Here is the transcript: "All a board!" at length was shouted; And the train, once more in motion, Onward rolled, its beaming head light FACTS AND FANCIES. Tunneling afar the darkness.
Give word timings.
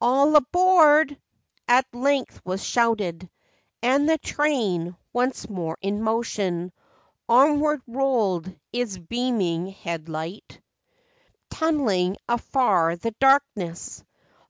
"All 0.00 0.34
a 0.36 0.40
board!" 0.40 1.20
at 1.68 1.84
length 1.92 2.40
was 2.46 2.64
shouted; 2.64 3.28
And 3.82 4.08
the 4.08 4.16
train, 4.16 4.96
once 5.12 5.50
more 5.50 5.76
in 5.82 6.00
motion, 6.02 6.72
Onward 7.28 7.82
rolled, 7.86 8.50
its 8.72 8.96
beaming 8.96 9.66
head 9.66 10.08
light 10.08 10.48
FACTS 10.48 10.58
AND 10.58 11.48
FANCIES. 11.50 11.58
Tunneling 11.60 12.16
afar 12.26 12.96
the 12.96 13.10
darkness. 13.20 14.02